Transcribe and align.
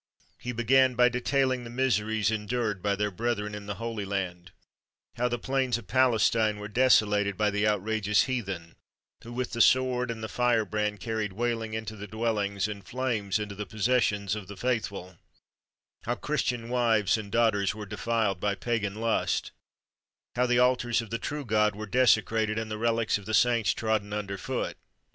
He 0.39 0.51
began 0.51 0.95
by 0.95 1.09
detailing 1.09 1.63
the 1.63 1.69
miseries 1.69 2.31
endured 2.31 2.81
by 2.81 2.95
their 2.95 3.11
brethren 3.11 3.53
in 3.53 3.67
the 3.67 3.75
Holy 3.75 4.03
Land; 4.03 4.49
how 5.17 5.27
the 5.29 5.37
plains 5.37 5.77
of 5.77 5.85
Palestine 5.85 6.57
were 6.57 6.67
desolated 6.67 7.37
by 7.37 7.51
the 7.51 7.67
outrageous 7.67 8.23
heathen, 8.23 8.73
who 9.23 9.31
with 9.31 9.51
the 9.53 9.61
sword 9.61 10.09
and 10.09 10.23
the 10.23 10.27
firebrand 10.27 11.01
carried 11.01 11.33
wailing 11.33 11.75
into 11.75 11.95
the 11.95 12.07
dwellings 12.07 12.67
and 12.67 12.83
flames 12.87 13.37
into 13.37 13.53
the 13.53 13.67
possessions 13.67 14.33
of 14.33 14.47
the 14.47 14.57
faithful; 14.57 15.17
how 16.05 16.15
Christian 16.15 16.69
wives 16.69 17.15
and 17.15 17.31
daughters 17.31 17.75
were 17.75 17.85
defiled 17.85 18.39
by 18.39 18.55
pagan 18.55 18.95
lust; 18.95 19.51
how 20.35 20.47
the 20.47 20.57
altars 20.57 21.03
of 21.03 21.11
the 21.11 21.19
true 21.19 21.45
God 21.45 21.75
were 21.75 21.85
desecrated, 21.85 22.57
and 22.57 22.71
the 22.71 22.79
relics 22.79 23.19
of 23.19 23.27
the 23.27 23.35
saints 23.35 23.71
trodden 23.71 24.13
under 24.13 24.39
foot. 24.39 24.77